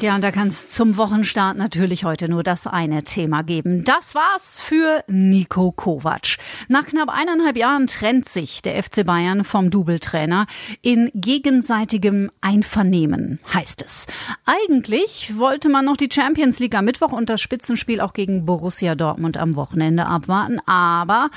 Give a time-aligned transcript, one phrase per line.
[0.00, 3.82] Ja, und da kann es zum Wochenstart natürlich heute nur das eine Thema geben.
[3.84, 6.36] Das war's für Nico Kovac.
[6.68, 10.46] Nach knapp eineinhalb Jahren trennt sich der FC Bayern vom Double-Trainer
[10.82, 14.06] in gegenseitigem Einvernehmen, heißt es.
[14.44, 18.94] Eigentlich wollte man noch die Champions League am Mittwoch und das Spitzenspiel auch gegen Borussia
[18.94, 20.60] Dortmund am Wochenende abwarten.
[20.66, 21.30] Aber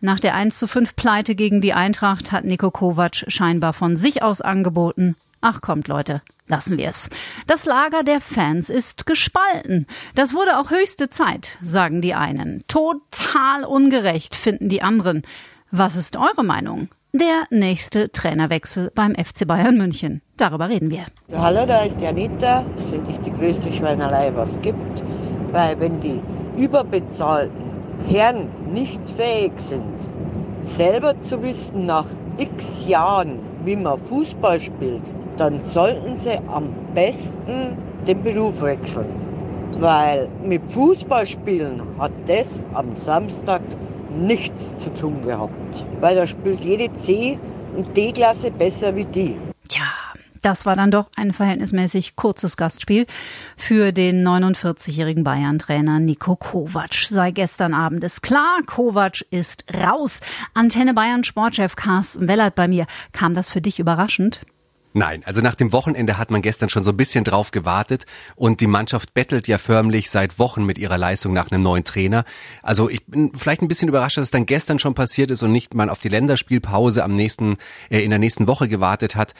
[0.00, 4.22] nach der 1 zu 5 Pleite gegen die Eintracht hat Nico Kovac scheinbar von sich
[4.22, 7.08] aus angeboten, Ach kommt, Leute, lassen wir es.
[7.46, 9.86] Das Lager der Fans ist gespalten.
[10.14, 12.64] Das wurde auch höchste Zeit, sagen die einen.
[12.68, 15.22] Total ungerecht, finden die anderen.
[15.70, 16.88] Was ist eure Meinung?
[17.12, 20.20] Der nächste Trainerwechsel beim FC Bayern München.
[20.36, 21.06] Darüber reden wir.
[21.34, 22.64] Hallo, da ist die Anita.
[22.76, 25.02] Das finde ich die größte Schweinerei, was es gibt.
[25.50, 26.20] Weil wenn die
[26.56, 27.70] überbezahlten
[28.06, 29.96] Herren nicht fähig sind,
[30.62, 32.06] selber zu wissen nach
[32.36, 35.02] x Jahren, wie man Fußball spielt,
[35.36, 39.08] dann sollten sie am besten den Beruf wechseln.
[39.78, 43.60] Weil mit Fußballspielen hat das am Samstag
[44.16, 45.84] nichts zu tun gehabt.
[46.00, 47.38] Weil da spielt jede C-
[47.76, 49.36] und D-Klasse besser wie die.
[49.68, 49.84] Tja,
[50.40, 53.06] das war dann doch ein verhältnismäßig kurzes Gastspiel
[53.56, 56.94] für den 49-jährigen Bayern-Trainer Nico Kovac.
[57.08, 60.20] Sei gestern Abend ist klar, Kovac ist raus.
[60.54, 62.86] Antenne Bayern Sportchef Carsten Wellert bei mir.
[63.12, 64.40] Kam das für dich überraschend?
[64.96, 68.62] Nein, also nach dem Wochenende hat man gestern schon so ein bisschen drauf gewartet und
[68.62, 72.24] die Mannschaft bettelt ja förmlich seit Wochen mit ihrer Leistung nach einem neuen Trainer.
[72.62, 75.52] Also ich bin vielleicht ein bisschen überrascht, dass es dann gestern schon passiert ist und
[75.52, 77.58] nicht mal auf die Länderspielpause am nächsten
[77.90, 79.34] äh, in der nächsten Woche gewartet hat.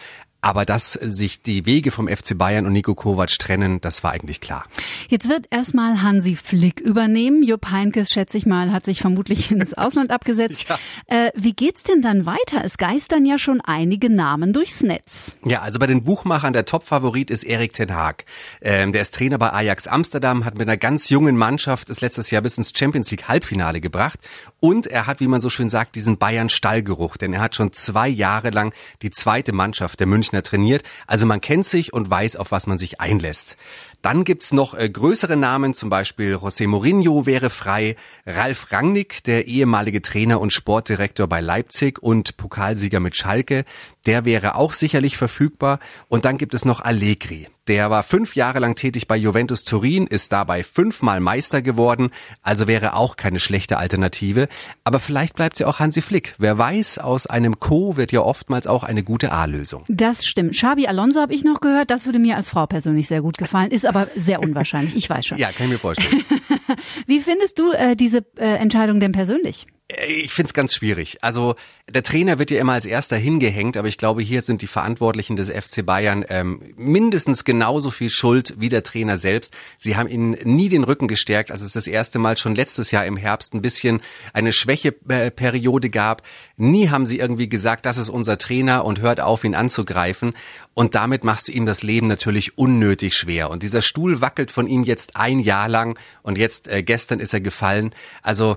[0.47, 4.41] Aber dass sich die Wege vom FC Bayern und Nico Kovac trennen, das war eigentlich
[4.41, 4.65] klar.
[5.09, 7.43] Jetzt wird erstmal Hansi Flick übernehmen.
[7.43, 10.67] Jupp Heinkes, schätze ich mal, hat sich vermutlich ins Ausland abgesetzt.
[10.69, 10.79] Ja.
[11.09, 12.63] Äh, wie geht's denn dann weiter?
[12.63, 15.37] Es geistern ja schon einige Namen durchs Netz.
[15.45, 18.25] Ja, also bei den Buchmachern der Topfavorit ist Erik Ten Haag.
[18.63, 22.31] Ähm, der ist Trainer bei Ajax Amsterdam, hat mit einer ganz jungen Mannschaft es letztes
[22.31, 24.21] Jahr bis ins Champions League Halbfinale gebracht.
[24.61, 27.73] Und er hat, wie man so schön sagt, diesen Bayern Stallgeruch, denn er hat schon
[27.73, 28.73] zwei Jahre lang
[29.03, 30.83] die zweite Mannschaft der Münchner trainiert.
[31.07, 33.57] Also man kennt sich und weiß, auf was man sich einlässt.
[34.03, 39.47] Dann gibt's noch äh, größere Namen, zum Beispiel José Mourinho wäre frei, Ralf Rangnick, der
[39.47, 43.65] ehemalige Trainer und Sportdirektor bei Leipzig und Pokalsieger mit Schalke,
[44.07, 45.81] der wäre auch sicherlich verfügbar.
[46.09, 47.49] Und dann gibt es noch Allegri.
[47.69, 52.11] Der war fünf Jahre lang tätig bei Juventus Turin, ist dabei fünfmal Meister geworden,
[52.43, 54.49] also wäre auch keine schlechte Alternative.
[54.85, 56.35] Aber vielleicht bleibt sie auch Hansi Flick.
[56.39, 59.85] Wer weiß, aus einem Co wird ja oftmals auch eine gute A-Lösung.
[59.89, 60.53] Das stimmt.
[60.53, 61.91] Xabi Alonso habe ich noch gehört.
[61.91, 63.71] Das würde mir als Frau persönlich sehr gut gefallen.
[63.71, 64.95] Ist aber sehr unwahrscheinlich.
[64.95, 65.37] Ich weiß schon.
[65.47, 66.25] Ja, kann ich mir vorstellen.
[67.07, 69.67] Wie findest du äh, diese äh, Entscheidung denn persönlich?
[69.89, 71.19] Ich finde es ganz schwierig.
[71.23, 71.55] Also
[71.89, 75.37] der Trainer wird ja immer als erster hingehängt, aber ich glaube, hier sind die Verantwortlichen
[75.37, 79.55] des FC Bayern ähm, mindestens genauso viel schuld wie der Trainer selbst.
[79.79, 83.07] Sie haben ihnen nie den Rücken gestärkt, als es das erste Mal schon letztes Jahr
[83.07, 84.01] im Herbst ein bisschen
[84.33, 86.23] eine Schwächeperiode gab.
[86.57, 90.35] Nie haben sie irgendwie gesagt, das ist unser Trainer und hört auf, ihn anzugreifen.
[90.75, 93.51] Und damit machst du ihm das Leben natürlich unnötig schwer.
[93.51, 97.33] Und dieser Stuhl wackelt von ihm jetzt ein Jahr lang und jetzt äh, gestern ist
[97.33, 97.95] er gefallen.
[98.23, 98.57] Also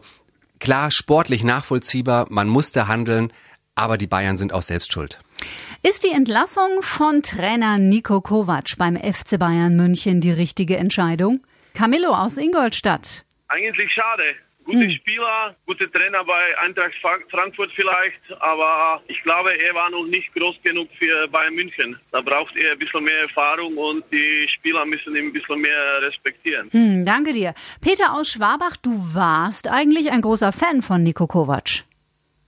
[0.59, 3.31] Klar, sportlich nachvollziehbar, man musste handeln,
[3.75, 5.19] aber die Bayern sind auch selbst schuld.
[5.83, 11.41] Ist die Entlassung von Trainer Nico Kovac beim FC Bayern München die richtige Entscheidung?
[11.73, 13.23] Camillo aus Ingolstadt.
[13.47, 14.35] Eigentlich schade.
[14.69, 14.91] Gute hm.
[14.91, 16.93] Spieler, gute Trainer bei Eintracht
[17.31, 21.97] Frankfurt vielleicht, aber ich glaube, er war noch nicht groß genug für Bayern München.
[22.11, 26.03] Da braucht er ein bisschen mehr Erfahrung und die Spieler müssen ihn ein bisschen mehr
[26.03, 26.69] respektieren.
[26.69, 27.55] Hm, danke dir.
[27.81, 31.83] Peter aus Schwabach, du warst eigentlich ein großer Fan von Nico Kovac.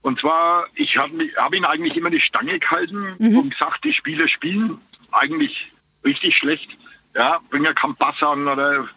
[0.02, 3.36] Und zwar, ich habe hab ihn eigentlich immer die Stange gehalten mhm.
[3.36, 4.78] und gesagt, die Spieler spielen
[5.10, 5.72] eigentlich
[6.04, 6.68] richtig schlecht.
[7.16, 8.88] Ja, bringen ja keinen Pass an oder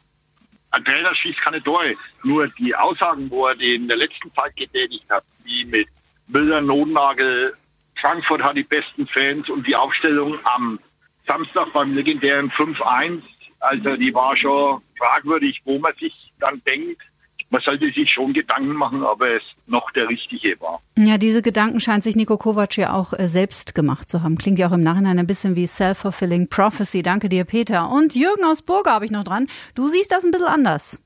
[0.76, 1.96] ein Trainer schießt keine Tore.
[2.24, 5.88] Nur die Aussagen, wo er die in der letzten Zeit getätigt hat, wie mit
[6.28, 7.56] Müller, Notnagel,
[7.96, 10.80] Frankfurt hat die besten Fans und die Aufstellung am
[11.28, 13.22] Samstag beim legendären 5-1,
[13.60, 17.02] also die war schon fragwürdig, wo man sich dann denkt,
[17.50, 20.82] man sollte sich schon Gedanken machen, ob es noch der richtige war.
[20.98, 24.38] Ja, diese Gedanken scheint sich Nico Kovac ja auch äh, selbst gemacht zu haben.
[24.38, 27.02] Klingt ja auch im Nachhinein ein bisschen wie Self-Fulfilling Prophecy.
[27.02, 27.90] Danke dir, Peter.
[27.90, 29.48] Und Jürgen aus Burger habe ich noch dran.
[29.76, 31.02] Du siehst das ein bisschen anders.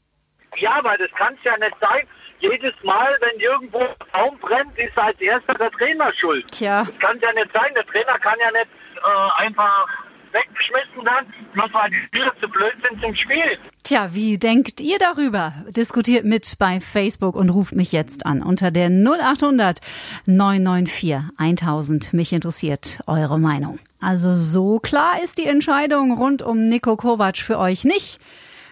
[0.57, 2.07] Ja, weil das kann es ja nicht sein.
[2.39, 6.49] Jedes Mal, wenn irgendwo ein Raum brennt, ist als erster der Trainer schuld.
[6.51, 6.79] Tja.
[6.79, 7.73] Das kann ja nicht sein.
[7.75, 9.87] Der Trainer kann ja nicht äh, einfach
[10.31, 13.57] weggeschmissen werden, bloß weil die Spieler zu blöd sind zum Spiel.
[13.83, 15.53] Tja, wie denkt ihr darüber?
[15.69, 19.79] Diskutiert mit bei Facebook und ruft mich jetzt an unter der 0800
[20.25, 22.13] 994 1000.
[22.13, 23.79] Mich interessiert eure Meinung.
[24.01, 28.19] Also so klar ist die Entscheidung rund um Nico Kovac für euch nicht.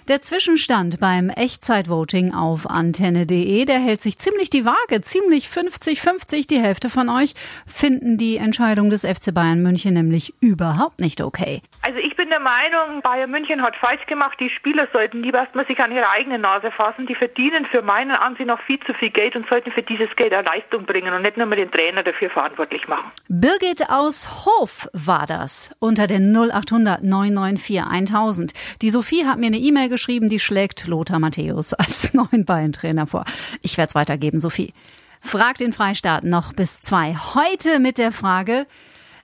[0.08, 6.48] Der Zwischenstand beim Echtzeitvoting auf antenne.de, der hält sich ziemlich die Waage, ziemlich 50-50.
[6.48, 7.34] Die Hälfte von euch
[7.66, 11.62] finden die Entscheidung des FC Bayern München nämlich überhaupt nicht okay.
[11.86, 14.38] Also ich bin der Meinung, Bayern München hat falsch gemacht.
[14.40, 17.06] Die Spieler sollten lieber erstmal sich an ihre eigene Nase fassen.
[17.06, 20.32] Die verdienen für meinen Ansehen noch viel zu viel Geld und sollten für dieses Geld
[20.32, 23.12] eine Leistung bringen und nicht nur mal den Trainer dafür verantwortlich machen.
[23.28, 28.54] Birgit aus Hof war das unter den 0800 994 1000.
[28.82, 29.97] Die Sophie hat mir eine E-Mail geschrieben,
[30.30, 33.26] die schlägt Lothar Matthäus als neuen Bayern-Trainer vor.
[33.62, 34.74] Ich werde es weitergeben, Sophie.
[35.22, 37.16] Fragt den Freistaat noch bis zwei.
[37.16, 38.68] Heute mit der Frage,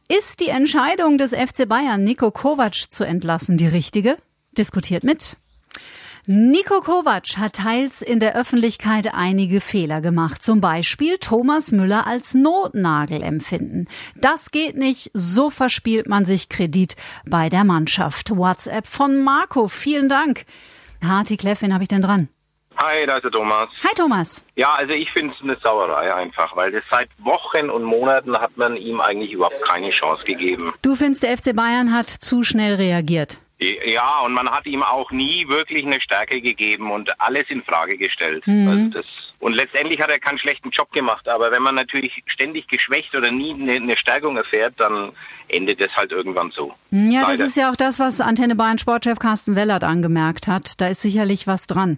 [0.09, 4.17] ist die Entscheidung des FC Bayern, Nico Kovac zu entlassen, die richtige?
[4.57, 5.37] Diskutiert mit.
[6.25, 10.41] Nico Kovac hat teils in der Öffentlichkeit einige Fehler gemacht.
[10.41, 13.89] Zum Beispiel Thomas Müller als Notnagel empfinden.
[14.15, 15.11] Das geht nicht.
[15.13, 18.37] So verspielt man sich Kredit bei der Mannschaft.
[18.37, 19.67] WhatsApp von Marco.
[19.67, 20.45] Vielen Dank.
[21.05, 22.29] Harti Kleff, wen habe ich denn dran?
[22.77, 23.67] Hi, da ist der Thomas.
[23.83, 24.45] Hi Thomas.
[24.55, 28.55] Ja, also ich finde es eine Sauerei einfach, weil das seit Wochen und Monaten hat
[28.55, 30.73] man ihm eigentlich überhaupt keine Chance gegeben.
[30.81, 33.39] Du findest, der FC Bayern hat zu schnell reagiert.
[33.59, 37.97] Ja, und man hat ihm auch nie wirklich eine Stärke gegeben und alles in Frage
[37.97, 38.45] gestellt.
[38.45, 38.91] Mhm.
[38.95, 39.07] Also
[39.39, 43.29] und letztendlich hat er keinen schlechten Job gemacht, aber wenn man natürlich ständig geschwächt oder
[43.29, 45.11] nie eine, eine Stärkung erfährt, dann
[45.53, 46.73] endet es halt irgendwann so.
[46.91, 47.45] Ja, das Leider.
[47.45, 50.81] ist ja auch das, was Antenne Bayern Sportchef Carsten Wellert angemerkt hat.
[50.81, 51.97] Da ist sicherlich was dran.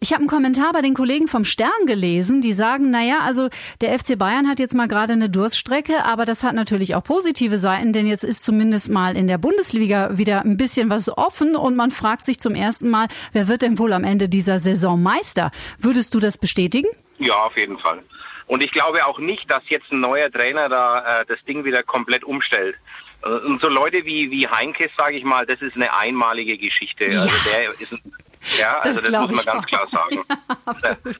[0.00, 3.48] Ich habe einen Kommentar bei den Kollegen vom Stern gelesen, die sagen, naja, also
[3.80, 7.58] der FC Bayern hat jetzt mal gerade eine Durststrecke, aber das hat natürlich auch positive
[7.58, 11.76] Seiten, denn jetzt ist zumindest mal in der Bundesliga wieder ein bisschen was offen und
[11.76, 15.50] man fragt sich zum ersten Mal, wer wird denn wohl am Ende dieser Saison Meister?
[15.78, 16.88] Würdest du das bestätigen?
[17.18, 18.02] Ja, auf jeden Fall.
[18.46, 21.82] Und ich glaube auch nicht, dass jetzt ein neuer Trainer da äh, das Ding wieder
[21.82, 22.76] komplett umstellt.
[23.24, 27.06] Äh, Und so Leute wie, wie Heinkes, sage ich mal, das ist eine einmalige Geschichte.
[27.06, 28.12] Also der ist ein,
[28.58, 29.66] ja, Das also das muss man ganz auch.
[29.66, 30.22] klar sagen.
[30.66, 31.16] Absolut.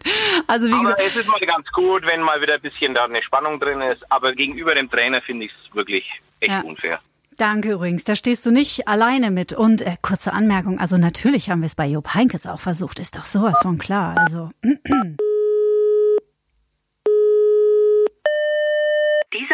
[0.46, 3.04] Also wie Aber gesagt, es ist mal ganz gut, wenn mal wieder ein bisschen da
[3.04, 4.02] eine Spannung drin ist.
[4.10, 6.04] Aber gegenüber dem Trainer finde ich es wirklich
[6.40, 6.60] echt Ja.
[6.60, 7.00] unfair.
[7.36, 9.52] Danke übrigens, da stehst du nicht alleine mit.
[9.54, 13.16] Und äh, kurze Anmerkung, also natürlich haben wir es bei Job Heinkes auch versucht, ist
[13.16, 14.14] doch sowas von klar.
[14.18, 14.50] Also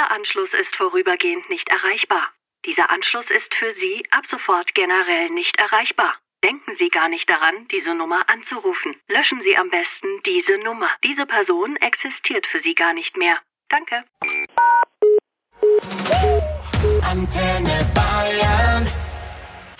[0.00, 2.26] Dieser Anschluss ist vorübergehend nicht erreichbar.
[2.64, 6.16] Dieser Anschluss ist für Sie ab sofort generell nicht erreichbar.
[6.42, 8.96] Denken Sie gar nicht daran, diese Nummer anzurufen.
[9.08, 10.88] Löschen Sie am besten diese Nummer.
[11.04, 13.42] Diese Person existiert für Sie gar nicht mehr.
[13.68, 14.04] Danke.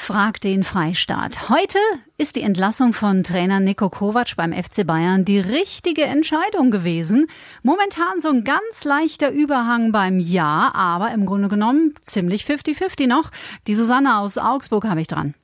[0.02, 1.50] Frag den Freistaat.
[1.50, 1.78] Heute
[2.16, 7.26] ist die Entlassung von Trainer Nico Kovac beim FC Bayern die richtige Entscheidung gewesen.
[7.62, 13.30] Momentan so ein ganz leichter Überhang beim Ja, aber im Grunde genommen ziemlich 50-50 noch.
[13.66, 15.34] Die Susanne aus Augsburg habe ich dran.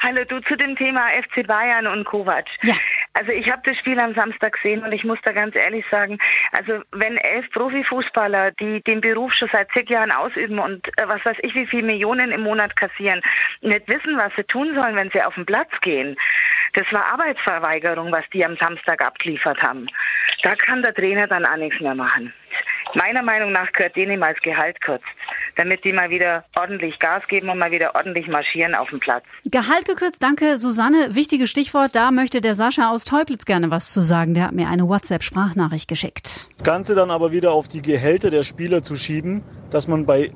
[0.00, 2.46] Hallo, du zu dem Thema FC Bayern und Kovac.
[2.62, 2.74] Ja.
[3.18, 6.18] Also ich habe das Spiel am Samstag gesehen und ich muss da ganz ehrlich sagen,
[6.52, 11.24] also wenn elf Profifußballer, die den Beruf schon seit zig Jahren ausüben und äh, was
[11.24, 13.22] weiß ich, wie viel Millionen im Monat kassieren,
[13.62, 16.14] nicht wissen, was sie tun sollen, wenn sie auf den Platz gehen.
[16.74, 19.86] Das war Arbeitsverweigerung, was die am Samstag abgeliefert haben.
[20.42, 22.34] Da kann der Trainer dann auch nichts mehr machen.
[22.94, 25.04] Meiner Meinung nach gehört denen mal das Gehalt kürzt,
[25.56, 29.24] damit die mal wieder ordentlich Gas geben und mal wieder ordentlich marschieren auf dem Platz.
[29.44, 31.14] Gehalt gekürzt, danke Susanne.
[31.14, 34.34] Wichtiges Stichwort, da möchte der Sascha aus Teuplitz gerne was zu sagen.
[34.34, 36.48] Der hat mir eine WhatsApp-Sprachnachricht geschickt.
[36.52, 40.30] Das Ganze dann aber wieder auf die Gehälter der Spieler zu schieben, dass man bei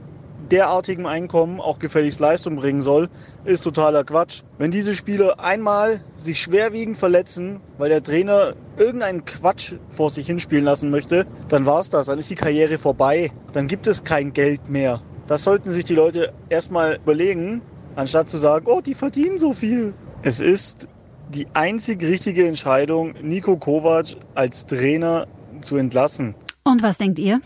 [0.51, 3.09] derartigem Einkommen auch gefälligst Leistung bringen soll,
[3.45, 4.43] ist totaler Quatsch.
[4.59, 10.65] Wenn diese Spieler einmal sich schwerwiegend verletzen, weil der Trainer irgendeinen Quatsch vor sich hinspielen
[10.65, 12.07] lassen möchte, dann war's das.
[12.07, 13.31] Dann ist die Karriere vorbei.
[13.53, 15.01] Dann gibt es kein Geld mehr.
[15.27, 17.63] Das sollten sich die Leute erstmal überlegen,
[17.97, 19.95] anstatt zu sagen, oh, die verdienen so viel.
[20.23, 20.89] Es ist
[21.29, 25.27] die einzig richtige Entscheidung, Nico Kovac als Trainer
[25.61, 26.35] zu entlassen.
[26.65, 27.41] Und was denkt ihr?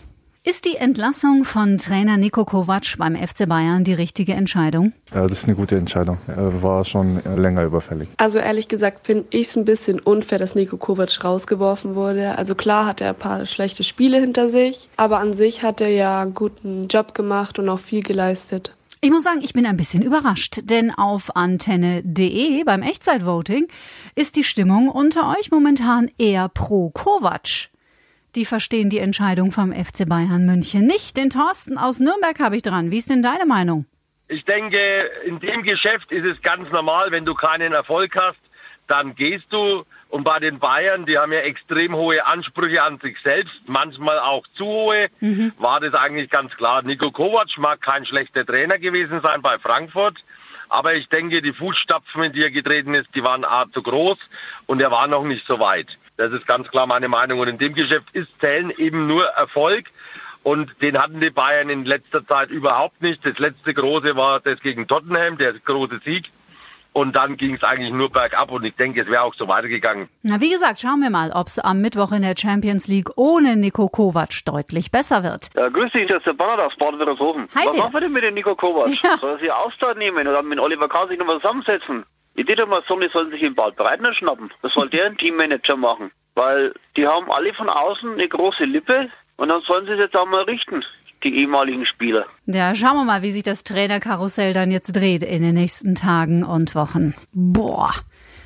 [0.47, 4.93] Ist die Entlassung von Trainer Nico Kovac beim FC Bayern die richtige Entscheidung?
[5.11, 6.19] Ja, das ist eine gute Entscheidung.
[6.27, 8.09] Er war schon länger überfällig.
[8.17, 12.37] Also ehrlich gesagt finde ich es ein bisschen unfair, dass Nico Kovac rausgeworfen wurde.
[12.37, 15.89] Also klar hat er ein paar schlechte Spiele hinter sich, aber an sich hat er
[15.89, 18.75] ja einen guten Job gemacht und auch viel geleistet.
[19.01, 23.65] Ich muss sagen, ich bin ein bisschen überrascht, denn auf antenne.de beim Echtzeitvoting
[24.13, 27.71] ist die Stimmung unter euch momentan eher pro Kovac.
[28.35, 31.15] Die verstehen die Entscheidung vom FC Bayern München nicht.
[31.15, 32.91] Den Thorsten aus Nürnberg habe ich dran.
[32.91, 33.85] Wie ist denn deine Meinung?
[34.27, 34.77] Ich denke,
[35.25, 38.39] in dem Geschäft ist es ganz normal, wenn du keinen Erfolg hast,
[38.87, 39.85] dann gehst du.
[40.09, 44.45] Und bei den Bayern, die haben ja extrem hohe Ansprüche an sich selbst, manchmal auch
[44.55, 45.53] zu hohe, mhm.
[45.57, 46.81] war das eigentlich ganz klar.
[46.81, 50.17] Nico Kovac mag kein schlechter Trainer gewesen sein bei Frankfurt.
[50.69, 54.17] Aber ich denke, die Fußstapfen, in die er getreten ist, die waren A zu groß
[54.65, 55.87] und er war noch nicht so weit.
[56.17, 57.39] Das ist ganz klar meine Meinung.
[57.39, 59.87] Und in dem Geschäft ist Zählen eben nur Erfolg.
[60.43, 63.25] Und den hatten die Bayern in letzter Zeit überhaupt nicht.
[63.25, 66.29] Das letzte große war das gegen Tottenham, der große Sieg.
[66.95, 70.07] Und dann ging es eigentlich nur bergab und ich denke, es wäre auch so weitergegangen.
[70.23, 73.57] Na, wie gesagt, schauen wir mal, ob es am Mittwoch in der Champions League ohne
[73.57, 75.49] Nico Kovac deutlich besser wird.
[75.55, 77.49] Ja, grüß dich, das ist der Bernhard aus Baden-Württemberg.
[77.53, 78.87] Was machen wir denn mit dem Nico Kovac?
[79.03, 79.17] Ja.
[79.17, 82.05] Soll er sich Auszeit nehmen oder mit Oliver Kahn sich nochmal zusammensetzen?
[82.35, 84.49] Ich denke mal, Sonny sollen sich in Bad Breitner schnappen.
[84.61, 86.11] Das soll der ein Teammanager machen.
[86.35, 90.15] Weil die haben alle von außen eine große Lippe und dann sollen sie es jetzt
[90.15, 90.81] auch mal richten
[91.25, 92.25] die ehemaligen Spieler.
[92.45, 96.43] Ja, schauen wir mal, wie sich das Trainerkarussell dann jetzt dreht in den nächsten Tagen
[96.43, 97.15] und Wochen.
[97.33, 97.91] Boah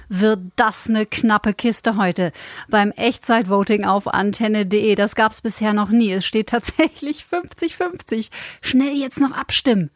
[0.09, 2.31] wird das eine knappe Kiste heute
[2.67, 4.95] beim Echtzeitvoting auf antenne.de.
[4.95, 6.12] Das gab's bisher noch nie.
[6.12, 8.29] Es steht tatsächlich 50-50.
[8.62, 9.91] Schnell jetzt noch abstimmen.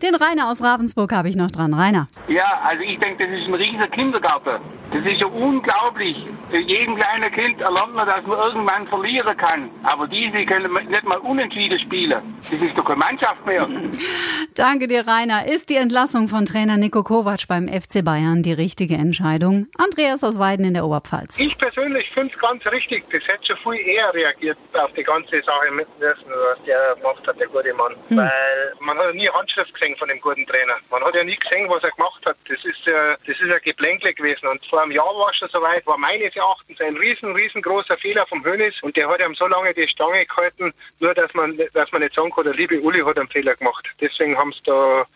[0.00, 1.74] Den Rainer aus Ravensburg habe ich noch dran.
[1.74, 2.06] Rainer.
[2.28, 4.62] Ja, also ich denke, das ist ein riesiger Kindergarten.
[4.92, 6.16] Das ist ja unglaublich.
[6.50, 9.70] Für jeden kleinen Kind erlernt man, dass man irgendwann verlieren kann.
[9.82, 12.36] Aber diese können nicht mal unentschieden spielen.
[12.38, 13.68] Das ist doch keine Mannschaft mehr.
[14.54, 15.46] Danke dir, Rainer.
[15.46, 19.66] Ist die Entlassung von Trainer Nico Kovac beim FC Bayern die richtige Entscheidung?
[19.76, 21.38] Andreas aus Weiden in der Oberpfalz.
[21.40, 23.04] Ich persönlich finde es ganz richtig.
[23.10, 27.26] Das hätte schon viel eher reagiert auf die ganze Sache mit müssen, was der gemacht
[27.26, 27.94] hat, der gute Mann.
[28.08, 28.16] Hm.
[28.16, 30.76] Weil man hat nie Handschrift gesehen von dem guten Trainer.
[30.90, 32.36] Man hat ja nie gesehen, was er gemacht hat.
[32.48, 34.46] Das ist ja, das ist ja Geblänkle gewesen.
[34.46, 38.26] Und vor einem Jahr war es schon soweit, war meines Erachtens ein riesen, riesengroßer Fehler
[38.26, 38.74] vom Hönes.
[38.82, 42.14] Und der hat ihm so lange die Stange gehalten, nur dass man, dass man nicht
[42.14, 43.86] sagen kann, der liebe Uli hat einen Fehler gemacht.
[44.00, 45.06] Deswegen haben sie da,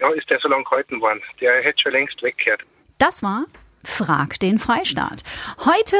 [0.00, 1.22] ja, ist der so lange gehalten worden.
[1.40, 2.62] Der hätte schon längst weggehört.
[2.98, 3.44] Das war
[3.84, 5.22] Frag den Freistaat.
[5.64, 5.96] Heute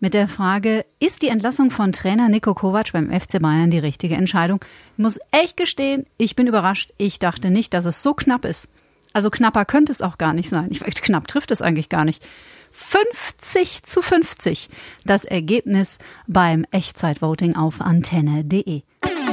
[0.00, 4.14] mit der Frage, ist die Entlassung von Trainer Nico Kovac beim FC Bayern die richtige
[4.14, 4.64] Entscheidung?
[4.96, 6.92] Ich muss echt gestehen, ich bin überrascht.
[6.98, 8.68] Ich dachte nicht, dass es so knapp ist.
[9.12, 10.68] Also knapper könnte es auch gar nicht sein.
[10.70, 12.22] Ich, knapp trifft es eigentlich gar nicht.
[12.70, 14.68] 50 zu 50
[15.04, 18.82] das Ergebnis beim Echtzeitvoting auf antenne.de.